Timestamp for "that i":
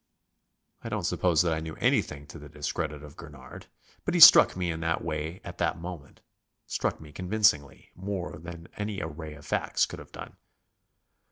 1.43-1.59